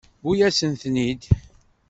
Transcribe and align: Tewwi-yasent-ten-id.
Tewwi-yasent-ten-id. 0.19 1.21